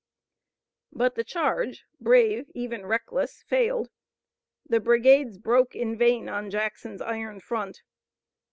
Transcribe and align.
But 0.91 1.13
the 1.13 1.23
charge, 1.23 1.83
brave, 1.99 2.49
even 2.55 2.87
reckless, 2.87 3.43
failed. 3.47 3.91
The 4.65 4.79
brigades 4.79 5.37
broke 5.37 5.75
in 5.75 5.95
vain 5.95 6.27
on 6.27 6.49
Jackson's 6.49 7.03
iron 7.03 7.39
front. 7.39 7.83